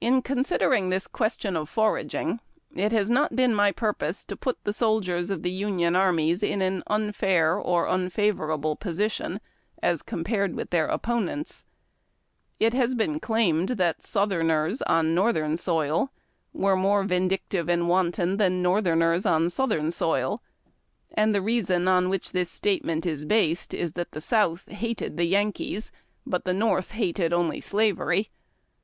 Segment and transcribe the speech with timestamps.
[0.00, 2.40] In considering tliis question of foraging,
[2.74, 6.60] it has not been my purpose to put the soldiers of the Union armies in
[6.60, 9.38] an unfair or unfavorable position
[9.80, 11.62] as compared with their oppo nents.
[12.58, 16.10] It has been claimed tliat Southerners on northern soil
[16.52, 20.42] were more vindictive and wanton than Northerners on southern soil;
[21.14, 25.24] and the reason on which this statement is based is that the South hated the
[25.24, 25.92] Yankees,
[26.26, 28.28] but the North hated oidy slavery.